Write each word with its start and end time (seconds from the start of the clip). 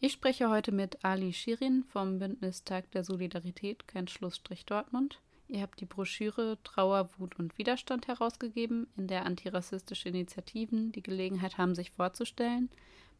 Ich 0.00 0.12
spreche 0.12 0.48
heute 0.48 0.70
mit 0.70 1.04
Ali 1.04 1.32
Shirin 1.32 1.82
vom 1.82 2.20
Bündnis 2.20 2.62
Tag 2.62 2.88
der 2.92 3.02
Solidarität, 3.02 3.88
kein 3.88 4.06
Schlussstrich 4.06 4.64
Dortmund. 4.64 5.20
Ihr 5.48 5.60
habt 5.60 5.80
die 5.80 5.86
Broschüre 5.86 6.56
Trauer, 6.62 7.10
Wut 7.18 7.36
und 7.36 7.58
Widerstand 7.58 8.06
herausgegeben, 8.06 8.86
in 8.96 9.08
der 9.08 9.26
antirassistische 9.26 10.08
Initiativen 10.08 10.92
die 10.92 11.02
Gelegenheit 11.02 11.58
haben, 11.58 11.74
sich 11.74 11.90
vorzustellen. 11.90 12.70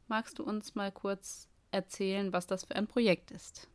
Magst 0.06 0.38
du 0.38 0.44
uns 0.44 0.76
mal 0.76 0.92
kurz 0.92 1.48
erzählen, 1.72 2.32
was 2.32 2.46
das 2.46 2.62
für 2.62 2.76
ein 2.76 2.86
Projekt 2.86 3.32
ist? 3.32 3.68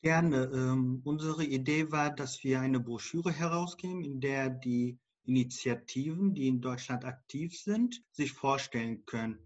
Gerne. 0.00 0.50
Ähm, 0.54 1.02
unsere 1.04 1.44
Idee 1.44 1.92
war, 1.92 2.14
dass 2.14 2.42
wir 2.42 2.60
eine 2.60 2.80
Broschüre 2.80 3.30
herausgeben, 3.30 4.02
in 4.02 4.22
der 4.22 4.48
die 4.48 4.96
Initiativen, 5.24 6.32
die 6.32 6.48
in 6.48 6.62
Deutschland 6.62 7.04
aktiv 7.04 7.58
sind, 7.60 8.02
sich 8.10 8.32
vorstellen 8.32 9.04
können. 9.04 9.38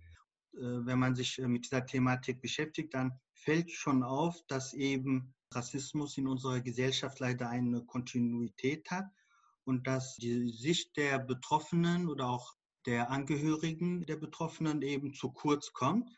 Äh, 0.54 0.86
wenn 0.86 0.98
man 0.98 1.14
sich 1.14 1.38
äh, 1.38 1.48
mit 1.48 1.64
dieser 1.64 1.86
Thematik 1.86 2.40
beschäftigt, 2.40 2.94
dann 2.94 3.18
fällt 3.34 3.70
schon 3.70 4.02
auf, 4.02 4.40
dass 4.48 4.74
eben 4.74 5.34
Rassismus 5.52 6.16
in 6.18 6.26
unserer 6.26 6.60
Gesellschaft 6.60 7.18
leider 7.20 7.48
eine 7.48 7.84
Kontinuität 7.84 8.90
hat 8.90 9.10
und 9.64 9.86
dass 9.86 10.16
die 10.16 10.48
Sicht 10.48 10.96
der 10.96 11.18
Betroffenen 11.18 12.08
oder 12.08 12.28
auch 12.28 12.54
der 12.86 13.10
Angehörigen 13.10 14.06
der 14.06 14.16
Betroffenen 14.16 14.82
eben 14.82 15.12
zu 15.12 15.32
kurz 15.32 15.72
kommt. 15.72 16.10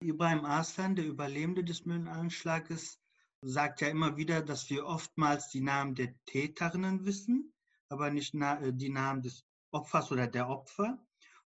Ibrahim 0.00 0.44
Aslan, 0.44 0.96
der 0.96 1.06
Überlebende 1.06 1.64
des 1.64 1.84
Mühlenanschlages, 1.84 3.00
sagt 3.42 3.80
ja 3.80 3.88
immer 3.88 4.16
wieder, 4.16 4.42
dass 4.42 4.68
wir 4.70 4.86
oftmals 4.86 5.48
die 5.50 5.60
Namen 5.60 5.94
der 5.94 6.14
Täterinnen 6.26 7.04
wissen, 7.04 7.52
aber 7.88 8.10
nicht 8.10 8.34
äh, 8.34 8.72
die 8.72 8.90
Namen 8.90 9.22
des 9.22 9.44
Opfers 9.70 10.10
oder 10.10 10.26
der 10.26 10.48
Opfer. 10.48 10.98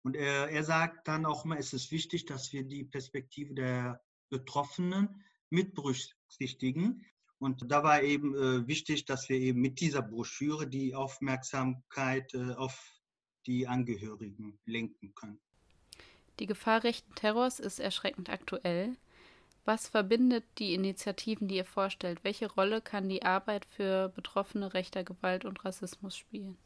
Und 0.03 0.17
er, 0.17 0.49
er 0.49 0.65
sagt 0.65 1.07
dann 1.09 1.27
auch 1.27 1.45
immer, 1.45 1.59
es 1.59 1.73
ist 1.73 1.93
wichtig, 1.93 2.27
dass 2.27 2.53
wir 2.53 2.65
die 2.65 2.85
Perspektive 2.85 3.55
der 3.55 4.03
Betroffenen 4.31 5.25
mit 5.51 5.75
berücksichtigen. 5.75 7.05
Und 7.39 7.71
da 7.71 7.83
war 7.83 8.03
eben 8.03 8.35
äh, 8.35 8.67
wichtig, 8.67 9.05
dass 9.05 9.29
wir 9.29 9.37
eben 9.37 9.61
mit 9.61 9.81
dieser 9.81 10.03
Broschüre 10.03 10.67
die 10.67 10.95
Aufmerksamkeit 10.95 12.35
äh, 12.35 12.53
auf 12.55 13.01
die 13.47 13.67
Angehörigen 13.67 14.59
lenken 14.65 15.15
können. 15.15 15.41
Die 16.39 16.47
Gefahr 16.47 16.85
rechten 16.85 17.15
Terrors 17.15 17.61
ist 17.61 17.79
erschreckend 17.79 18.31
aktuell. 18.31 18.97
Was 19.65 19.89
verbindet 19.89 20.45
die 20.59 20.75
Initiativen, 20.75 21.47
die 21.47 21.57
ihr 21.57 21.65
vorstellt? 21.65 22.25
Welche 22.25 22.51
Rolle 22.51 22.81
kann 22.81 23.09
die 23.09 23.23
Arbeit 23.23 23.65
für 23.65 24.09
Betroffene 24.09 24.75
rechter 24.75 25.05
Gewalt 25.05 25.45
und 25.45 25.65
Rassismus 25.65 26.17
spielen? 26.17 26.57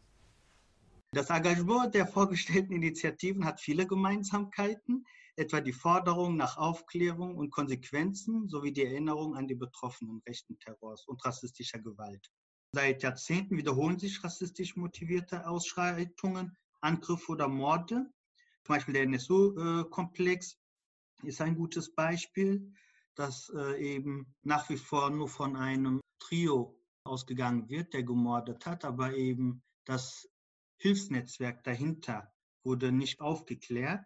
Das 1.17 1.31
Engagement 1.31 1.95
der 1.95 2.07
vorgestellten 2.07 2.75
Initiativen 2.75 3.47
hat 3.47 3.59
viele 3.59 3.87
Gemeinsamkeiten 3.87 5.07
etwa 5.37 5.63
die 5.63 5.73
Forderung 5.73 6.37
nach 6.37 6.59
Aufklärung 6.59 7.39
und 7.39 7.49
Konsequenzen 7.49 8.51
sowie 8.51 8.71
die 8.71 8.85
Erinnerung 8.85 9.35
an 9.35 9.47
die 9.47 9.55
Betroffenen 9.55 10.21
rechten 10.29 10.59
Terrors 10.59 11.09
und 11.09 11.25
rassistischer 11.25 11.79
Gewalt. 11.79 12.31
Seit 12.73 13.03
Jahrzehnten 13.03 13.57
wiederholen 13.57 13.99
sich 13.99 14.23
rassistisch 14.23 14.77
motivierte 14.77 15.49
Ausschreitungen, 15.49 16.55
Angriffe 16.83 17.33
oder 17.33 17.49
Morde. 17.49 18.13
Zum 18.65 18.75
Beispiel 18.75 18.93
der 18.93 19.05
NSU-Komplex 19.05 20.59
ist 21.23 21.41
ein 21.41 21.57
gutes 21.57 21.95
Beispiel, 21.95 22.75
dass 23.15 23.51
äh, 23.57 23.95
eben 23.95 24.35
nach 24.43 24.69
wie 24.69 24.77
vor 24.77 25.09
nur 25.09 25.31
von 25.31 25.57
einem 25.57 25.99
Trio 26.19 26.79
ausgegangen 27.05 27.71
wird, 27.71 27.95
der 27.95 28.03
gemordet 28.03 28.67
hat, 28.67 28.85
aber 28.85 29.15
eben 29.15 29.63
das 29.87 30.29
Hilfsnetzwerk 30.77 31.65
dahinter 31.65 32.33
wurde 32.63 32.93
nicht 32.93 33.21
aufgeklärt. 33.21 34.05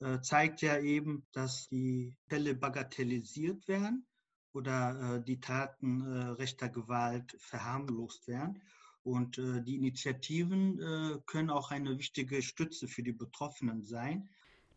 Äh, 0.00 0.20
zeigt 0.20 0.62
ja 0.62 0.78
eben, 0.78 1.26
dass 1.32 1.68
die 1.68 2.16
Fälle 2.26 2.54
bagatellisiert 2.54 3.68
werden 3.68 4.06
oder 4.52 5.16
äh, 5.18 5.24
die 5.24 5.40
Taten 5.40 6.00
äh, 6.00 6.24
rechter 6.30 6.70
Gewalt 6.70 7.36
verharmlost 7.38 8.26
werden. 8.26 8.62
Und 9.02 9.38
die 9.38 9.76
Initiativen 9.76 10.78
können 11.24 11.48
auch 11.48 11.70
eine 11.70 11.98
wichtige 11.98 12.42
Stütze 12.42 12.86
für 12.86 13.02
die 13.02 13.14
Betroffenen 13.14 13.82
sein. 13.82 14.28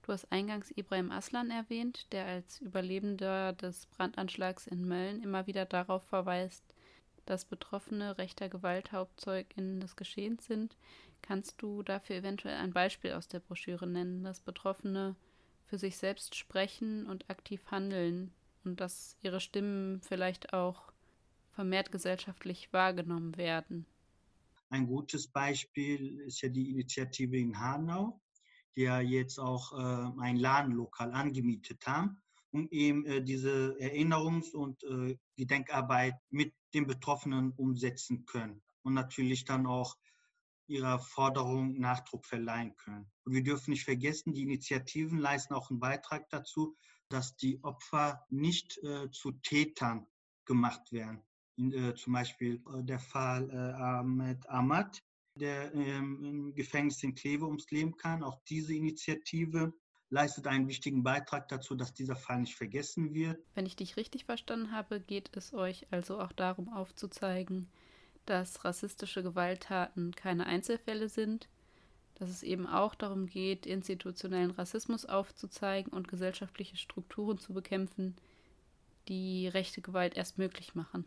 Du 0.03 0.13
hast 0.13 0.31
eingangs 0.31 0.71
Ibrahim 0.71 1.11
Aslan 1.11 1.51
erwähnt, 1.51 2.11
der 2.13 2.25
als 2.25 2.61
Überlebender 2.61 3.51
des 3.51 3.85
Brandanschlags 3.87 4.65
in 4.65 4.87
Mölln 4.87 5.21
immer 5.21 5.45
wieder 5.45 5.65
darauf 5.65 6.05
verweist, 6.05 6.72
dass 7.25 7.45
Betroffene 7.45 8.17
rechter 8.17 8.49
Gewalt 8.49 8.91
HauptzeugInnen 8.91 9.79
des 9.79 9.95
Geschehens 9.95 10.45
sind. 10.45 10.75
Kannst 11.21 11.61
du 11.61 11.83
dafür 11.83 12.17
eventuell 12.17 12.57
ein 12.57 12.73
Beispiel 12.73 13.13
aus 13.13 13.27
der 13.27 13.39
Broschüre 13.39 13.87
nennen, 13.87 14.23
dass 14.23 14.39
Betroffene 14.39 15.15
für 15.65 15.77
sich 15.77 15.97
selbst 15.97 16.35
sprechen 16.35 17.05
und 17.05 17.29
aktiv 17.29 17.61
handeln 17.71 18.31
und 18.63 18.79
dass 18.79 19.17
ihre 19.21 19.39
Stimmen 19.39 20.01
vielleicht 20.01 20.53
auch 20.53 20.91
vermehrt 21.51 21.91
gesellschaftlich 21.91 22.71
wahrgenommen 22.73 23.37
werden? 23.37 23.85
Ein 24.69 24.87
gutes 24.87 25.27
Beispiel 25.27 26.19
ist 26.21 26.41
ja 26.41 26.49
die 26.49 26.71
Initiative 26.71 27.37
in 27.37 27.59
Hanau, 27.59 28.19
die 28.75 28.81
ja 28.81 28.99
jetzt 28.99 29.39
auch 29.39 29.71
äh, 29.73 30.21
ein 30.21 30.37
Ladenlokal 30.37 31.13
angemietet 31.13 31.85
haben, 31.85 32.21
um 32.53 32.67
eben 32.69 33.05
äh, 33.05 33.23
diese 33.23 33.75
Erinnerungs- 33.79 34.53
und 34.53 34.83
äh, 34.83 35.17
Gedenkarbeit 35.35 36.15
mit 36.29 36.53
den 36.73 36.87
Betroffenen 36.87 37.51
umsetzen 37.51 38.25
können 38.25 38.61
und 38.83 38.93
natürlich 38.93 39.45
dann 39.45 39.65
auch 39.65 39.97
ihrer 40.67 40.99
Forderung 40.99 41.79
Nachdruck 41.79 42.25
verleihen 42.25 42.75
können. 42.77 43.11
Und 43.25 43.33
wir 43.33 43.43
dürfen 43.43 43.71
nicht 43.71 43.83
vergessen, 43.83 44.33
die 44.33 44.43
Initiativen 44.43 45.17
leisten 45.17 45.53
auch 45.53 45.69
einen 45.69 45.79
Beitrag 45.79 46.29
dazu, 46.29 46.77
dass 47.09 47.35
die 47.35 47.61
Opfer 47.63 48.25
nicht 48.29 48.77
äh, 48.83 49.09
zu 49.11 49.31
Tätern 49.31 50.07
gemacht 50.45 50.91
werden. 50.91 51.21
In, 51.57 51.73
äh, 51.73 51.95
zum 51.95 52.13
Beispiel 52.13 52.63
äh, 52.73 52.83
der 52.83 52.99
Fall 52.99 53.49
äh, 53.49 53.73
Ahmed 53.81 54.47
Ahmad, 54.49 54.99
der 55.39 55.73
ähm, 55.73 56.23
im 56.23 56.55
Gefängnis 56.55 57.03
in 57.03 57.15
Kleve 57.15 57.45
ums 57.45 57.69
Leben 57.71 57.95
kam. 57.97 58.23
Auch 58.23 58.41
diese 58.47 58.73
Initiative 58.73 59.73
leistet 60.13 60.45
einen 60.45 60.67
wichtigen 60.67 61.01
Beitrag 61.01 61.47
dazu, 61.47 61.73
dass 61.73 61.93
dieser 61.93 62.15
Fall 62.15 62.39
nicht 62.39 62.55
vergessen 62.55 63.15
wird. 63.15 63.39
Wenn 63.55 63.65
ich 63.65 63.75
dich 63.75 63.97
richtig 63.97 64.25
verstanden 64.25 64.71
habe, 64.71 64.99
geht 64.99 65.35
es 65.35 65.53
euch 65.55 65.87
also 65.89 66.19
auch 66.19 66.31
darum 66.31 66.71
aufzuzeigen, 66.71 67.67
dass 68.27 68.63
rassistische 68.63 69.23
Gewalttaten 69.23 70.13
keine 70.15 70.45
Einzelfälle 70.45 71.09
sind, 71.09 71.49
dass 72.13 72.29
es 72.29 72.43
eben 72.43 72.67
auch 72.67 72.93
darum 72.93 73.25
geht, 73.25 73.65
institutionellen 73.65 74.51
Rassismus 74.51 75.05
aufzuzeigen 75.05 75.91
und 75.91 76.07
gesellschaftliche 76.07 76.77
Strukturen 76.77 77.39
zu 77.39 77.51
bekämpfen, 77.51 78.15
die 79.07 79.47
rechte 79.47 79.81
Gewalt 79.81 80.15
erst 80.15 80.37
möglich 80.37 80.75
machen. 80.75 81.05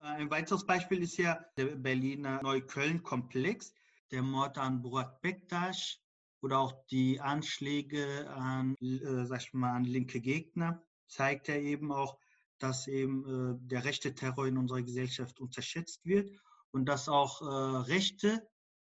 Ein 0.00 0.30
weiteres 0.30 0.66
Beispiel 0.66 1.02
ist 1.02 1.16
ja 1.16 1.42
der 1.56 1.76
Berliner 1.76 2.42
Neukölln-Komplex, 2.42 3.72
der 4.10 4.20
Mord 4.20 4.58
an 4.58 4.82
Burak 4.82 5.22
Bektasch 5.22 5.98
oder 6.44 6.58
auch 6.58 6.74
die 6.90 7.22
Anschläge 7.22 8.28
an, 8.28 8.76
äh, 8.82 9.24
sag 9.24 9.40
ich 9.40 9.54
mal, 9.54 9.72
an 9.72 9.84
linke 9.84 10.20
Gegner, 10.20 10.84
zeigt 11.08 11.48
ja 11.48 11.56
eben 11.56 11.90
auch, 11.90 12.18
dass 12.58 12.86
eben 12.86 13.24
äh, 13.24 13.68
der 13.70 13.84
rechte 13.84 14.14
Terror 14.14 14.46
in 14.46 14.58
unserer 14.58 14.82
Gesellschaft 14.82 15.40
unterschätzt 15.40 16.04
wird 16.04 16.30
und 16.70 16.84
dass 16.84 17.08
auch 17.08 17.40
äh, 17.40 17.90
rechte 17.90 18.46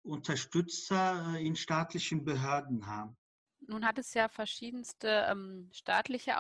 Unterstützer 0.04 1.36
äh, 1.36 1.48
in 1.48 1.56
staatlichen 1.56 2.26
Behörden 2.26 2.86
haben. 2.86 3.16
Nun 3.62 3.86
hat 3.86 3.98
es 3.98 4.14
ja 4.14 4.28
verschiedenste 4.28 5.26
ähm, 5.30 5.70
staatliche 5.72 6.38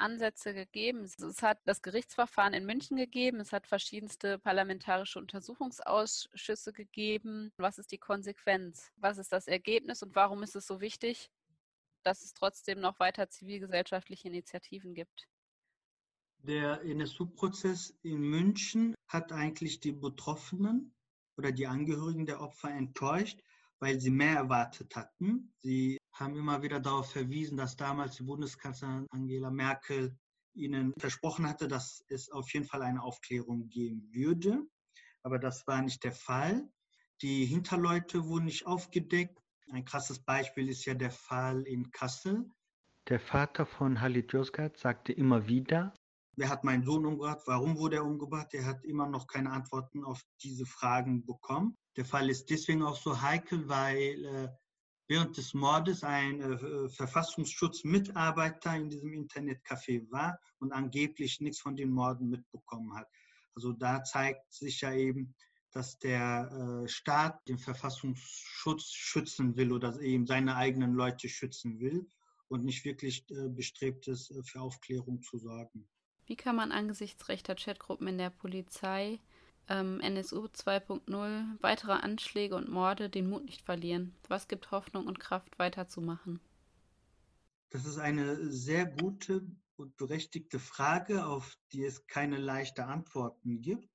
Aufarbeitungsansätze 0.00 0.54
gegeben. 0.54 1.04
Es 1.04 1.42
hat 1.42 1.58
das 1.64 1.82
Gerichtsverfahren 1.82 2.54
in 2.54 2.64
München 2.66 2.96
gegeben, 2.96 3.40
es 3.40 3.52
hat 3.52 3.66
verschiedenste 3.66 4.38
parlamentarische 4.38 5.18
Untersuchungsausschüsse 5.18 6.72
gegeben. 6.72 7.52
Was 7.56 7.78
ist 7.78 7.92
die 7.92 7.98
Konsequenz? 7.98 8.90
Was 8.96 9.18
ist 9.18 9.32
das 9.32 9.46
Ergebnis 9.46 10.02
und 10.02 10.14
warum 10.14 10.42
ist 10.42 10.56
es 10.56 10.66
so 10.66 10.80
wichtig, 10.80 11.30
dass 12.02 12.22
es 12.22 12.32
trotzdem 12.32 12.80
noch 12.80 12.98
weiter 12.98 13.28
zivilgesellschaftliche 13.28 14.28
Initiativen 14.28 14.94
gibt? 14.94 15.28
Der 16.42 16.82
NSU-Prozess 16.82 17.98
in 18.02 18.20
München 18.20 18.94
hat 19.06 19.30
eigentlich 19.32 19.80
die 19.80 19.92
Betroffenen 19.92 20.94
oder 21.36 21.52
die 21.52 21.66
Angehörigen 21.66 22.24
der 22.24 22.40
Opfer 22.40 22.70
enttäuscht, 22.70 23.42
weil 23.78 24.00
sie 24.00 24.10
mehr 24.10 24.36
erwartet 24.36 24.96
hatten. 24.96 25.52
Sie 25.58 25.98
haben 26.20 26.36
immer 26.36 26.62
wieder 26.62 26.80
darauf 26.80 27.10
verwiesen, 27.10 27.56
dass 27.56 27.76
damals 27.76 28.16
die 28.16 28.22
Bundeskanzlerin 28.22 29.06
Angela 29.10 29.50
Merkel 29.50 30.16
ihnen 30.54 30.92
versprochen 30.98 31.48
hatte, 31.48 31.68
dass 31.68 32.04
es 32.08 32.30
auf 32.30 32.52
jeden 32.52 32.66
Fall 32.66 32.82
eine 32.82 33.02
Aufklärung 33.02 33.68
geben 33.68 34.08
würde. 34.12 34.62
Aber 35.22 35.38
das 35.38 35.66
war 35.66 35.82
nicht 35.82 36.02
der 36.04 36.12
Fall. 36.12 36.68
Die 37.22 37.44
Hinterleute 37.44 38.26
wurden 38.26 38.46
nicht 38.46 38.66
aufgedeckt. 38.66 39.38
Ein 39.70 39.84
krasses 39.84 40.18
Beispiel 40.20 40.68
ist 40.68 40.84
ja 40.84 40.94
der 40.94 41.10
Fall 41.10 41.62
in 41.62 41.90
Kassel. 41.90 42.50
Der 43.08 43.20
Vater 43.20 43.66
von 43.66 44.00
Halit 44.00 44.32
Yozgat 44.32 44.76
sagte 44.76 45.12
immer 45.12 45.46
wieder, 45.46 45.94
Wer 46.36 46.48
hat 46.48 46.64
meinen 46.64 46.84
Sohn 46.84 47.04
umgebracht? 47.04 47.42
Warum 47.46 47.76
wurde 47.76 47.96
er 47.96 48.04
umgebracht? 48.04 48.54
Er 48.54 48.64
hat 48.64 48.84
immer 48.84 49.06
noch 49.06 49.26
keine 49.26 49.50
Antworten 49.50 50.04
auf 50.04 50.22
diese 50.42 50.64
Fragen 50.64 51.26
bekommen. 51.26 51.76
Der 51.96 52.04
Fall 52.04 52.30
ist 52.30 52.48
deswegen 52.48 52.82
auch 52.82 52.96
so 52.96 53.20
heikel, 53.20 53.68
weil 53.68 54.24
äh, 54.24 54.48
während 55.10 55.36
des 55.36 55.54
Mordes 55.54 56.04
ein 56.04 56.40
äh, 56.40 56.88
Verfassungsschutzmitarbeiter 56.88 58.76
in 58.76 58.88
diesem 58.88 59.12
Internetcafé 59.12 60.08
war 60.12 60.38
und 60.60 60.70
angeblich 60.72 61.40
nichts 61.40 61.60
von 61.60 61.74
den 61.74 61.90
Morden 61.90 62.30
mitbekommen 62.30 62.94
hat. 62.94 63.08
Also 63.56 63.72
da 63.72 64.04
zeigt 64.04 64.52
sich 64.52 64.82
ja 64.82 64.92
eben, 64.92 65.34
dass 65.72 65.98
der 65.98 66.84
äh, 66.84 66.88
Staat 66.88 67.48
den 67.48 67.58
Verfassungsschutz 67.58 68.92
schützen 68.92 69.56
will 69.56 69.72
oder 69.72 70.00
eben 70.00 70.28
seine 70.28 70.54
eigenen 70.54 70.94
Leute 70.94 71.28
schützen 71.28 71.80
will 71.80 72.08
und 72.46 72.64
nicht 72.64 72.84
wirklich 72.84 73.28
äh, 73.30 73.48
bestrebt 73.48 74.06
ist, 74.06 74.30
äh, 74.30 74.44
für 74.44 74.60
Aufklärung 74.60 75.22
zu 75.22 75.38
sorgen. 75.38 75.88
Wie 76.26 76.36
kann 76.36 76.54
man 76.54 76.70
angesichts 76.70 77.28
rechter 77.28 77.56
Chatgruppen 77.56 78.06
in 78.06 78.18
der 78.18 78.30
Polizei, 78.30 79.18
ähm, 79.70 80.00
NSU 80.00 80.46
2.0, 80.46 81.56
weitere 81.62 81.92
Anschläge 81.92 82.56
und 82.56 82.68
Morde 82.68 83.08
den 83.08 83.30
Mut 83.30 83.44
nicht 83.44 83.62
verlieren? 83.62 84.14
Was 84.28 84.48
gibt 84.48 84.70
Hoffnung 84.70 85.06
und 85.06 85.20
Kraft, 85.20 85.58
weiterzumachen? 85.58 86.40
Das 87.70 87.86
ist 87.86 87.98
eine 87.98 88.50
sehr 88.50 88.84
gute 88.84 89.46
und 89.76 89.96
berechtigte 89.96 90.58
Frage, 90.58 91.24
auf 91.24 91.56
die 91.72 91.84
es 91.84 92.06
keine 92.06 92.36
leichten 92.36 92.82
Antworten 92.82 93.62
gibt. 93.62 93.88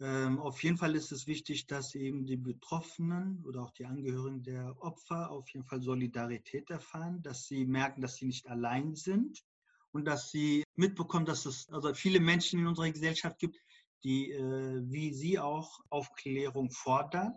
Ähm, 0.00 0.40
auf 0.40 0.62
jeden 0.64 0.78
Fall 0.78 0.96
ist 0.96 1.12
es 1.12 1.26
wichtig, 1.26 1.66
dass 1.66 1.94
eben 1.94 2.26
die 2.26 2.36
Betroffenen 2.36 3.44
oder 3.44 3.62
auch 3.62 3.70
die 3.70 3.84
Angehörigen 3.84 4.42
der 4.42 4.74
Opfer 4.82 5.30
auf 5.30 5.48
jeden 5.50 5.64
Fall 5.64 5.80
Solidarität 5.80 6.70
erfahren, 6.70 7.22
dass 7.22 7.46
sie 7.46 7.66
merken, 7.66 8.00
dass 8.00 8.16
sie 8.16 8.26
nicht 8.26 8.48
allein 8.48 8.96
sind 8.96 9.44
und 9.92 10.06
dass 10.06 10.30
sie 10.30 10.64
mitbekommen, 10.74 11.26
dass 11.26 11.46
es 11.46 11.68
also 11.68 11.94
viele 11.94 12.18
Menschen 12.18 12.58
in 12.58 12.66
unserer 12.66 12.90
Gesellschaft 12.90 13.38
gibt, 13.38 13.58
die 14.04 14.32
äh, 14.32 14.82
wie 14.84 15.12
sie 15.12 15.38
auch 15.38 15.80
Aufklärung 15.90 16.70
fordern. 16.70 17.36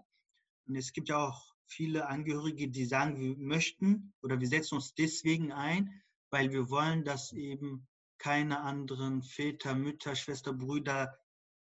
Und 0.68 0.76
es 0.76 0.94
gibt 0.94 1.10
ja 1.10 1.28
auch 1.28 1.56
viele 1.68 2.08
Angehörige, 2.08 2.70
die 2.70 2.86
sagen, 2.86 3.20
wir 3.20 3.38
möchten 3.38 4.14
oder 4.22 4.40
wir 4.40 4.48
setzen 4.48 4.76
uns 4.76 4.94
deswegen 4.94 5.52
ein, 5.52 6.02
weil 6.30 6.52
wir 6.52 6.70
wollen, 6.70 7.04
dass 7.04 7.32
eben 7.34 7.88
keine 8.18 8.62
anderen 8.62 9.22
Väter, 9.22 9.76
Mütter, 9.76 10.16
Schwester, 10.16 10.54
Brüder 10.54 11.18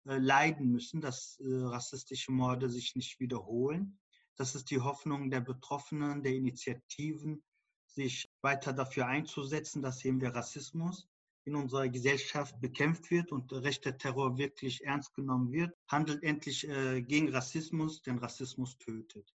äh, 0.05 0.17
leiden 0.17 0.71
müssen, 0.71 1.01
dass 1.01 1.39
äh, 1.39 1.45
rassistische 1.47 2.31
Morde 2.31 2.69
sich 2.69 2.95
nicht 2.95 3.19
wiederholen. 3.19 3.99
Das 4.35 4.55
ist 4.55 4.71
die 4.71 4.79
Hoffnung 4.79 5.29
der 5.29 5.41
Betroffenen, 5.41 6.23
der 6.23 6.33
Initiativen, 6.33 7.43
sich 7.85 8.31
weiter 8.41 8.73
dafür 8.73 9.07
einzusetzen, 9.07 9.81
dass 9.81 10.05
eben 10.05 10.19
der 10.19 10.33
Rassismus 10.33 11.09
in 11.45 11.55
unserer 11.55 11.89
Gesellschaft 11.89 12.59
bekämpft 12.61 13.11
wird 13.11 13.31
und 13.31 13.51
rechter 13.51 13.97
Terror 13.97 14.37
wirklich 14.37 14.83
ernst 14.83 15.13
genommen 15.13 15.51
wird. 15.51 15.75
Handelt 15.87 16.23
endlich 16.23 16.67
äh, 16.67 17.01
gegen 17.01 17.29
Rassismus, 17.29 18.01
denn 18.01 18.19
Rassismus 18.19 18.77
tötet. 18.77 19.33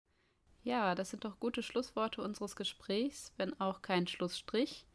Ja, 0.64 0.96
das 0.96 1.10
sind 1.10 1.26
doch 1.26 1.40
gute 1.40 1.62
Schlussworte 1.62 2.22
unseres 2.22 2.56
Gesprächs, 2.56 3.34
wenn 3.38 3.60
auch 3.60 3.82
kein 3.82 4.08
Schlussstrich. 4.08 4.86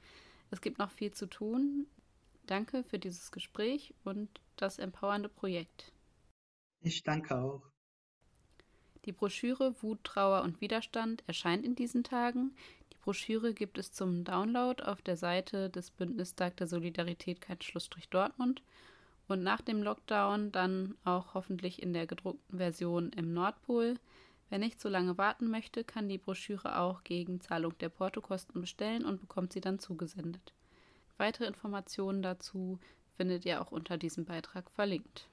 Es 0.51 0.61
gibt 0.61 0.79
noch 0.79 0.91
viel 0.91 1.13
zu 1.13 1.27
tun. 1.27 1.87
Danke 2.47 2.85
für 2.85 2.99
dieses 2.99 3.31
Gespräch 3.31 3.95
und 4.05 4.29
das 4.57 4.79
empowernde 4.79 5.29
Projekt. 5.29 5.93
Ich 6.81 7.03
danke 7.03 7.37
auch. 7.37 7.63
Die 9.05 9.13
Broschüre 9.13 9.75
Wut, 9.83 10.03
Trauer 10.05 10.43
und 10.43 10.61
Widerstand 10.61 11.23
erscheint 11.27 11.65
in 11.65 11.75
diesen 11.75 12.05
Tagen. 12.05 12.55
Broschüre 13.03 13.55
gibt 13.55 13.79
es 13.79 13.93
zum 13.93 14.25
Download 14.25 14.83
auf 14.83 15.01
der 15.03 15.17
Seite 15.17 15.71
des 15.71 15.91
Bündnistag 15.91 16.57
der 16.57 16.67
Solidarität 16.67 17.41
kein 17.41 17.61
Schlussstrich 17.61 18.09
Dortmund 18.09 18.63
und 19.29 19.43
nach 19.43 19.61
dem 19.61 19.83
Lockdown 19.83 20.53
dann 20.53 20.97
auch 21.05 21.35
hoffentlich 21.35 21.83
in 21.83 21.93
der 21.93 22.07
gedruckten 22.07 22.59
Version 22.59 23.13
im 23.13 23.33
Nordpol. 23.33 23.95
Wer 24.51 24.59
nicht 24.59 24.81
so 24.81 24.89
lange 24.89 25.19
warten 25.19 25.49
möchte, 25.51 25.85
kann 25.85 26.09
die 26.09 26.19
Broschüre 26.19 26.79
auch 26.79 27.05
gegen 27.05 27.41
Zahlung 27.41 27.77
der 27.79 27.91
Portokosten 27.91 28.61
bestellen 28.61 29.05
und 29.05 29.21
bekommt 29.21 29.53
sie 29.53 29.61
dann 29.61 29.79
zugesendet. 29.79 30.53
Weitere 31.19 31.47
Informationen 31.47 32.23
dazu 32.23 32.79
findet 33.17 33.45
ihr 33.45 33.61
auch 33.61 33.73
unter 33.73 33.99
diesem 33.99 34.25
Beitrag 34.25 34.71
verlinkt. 34.71 35.29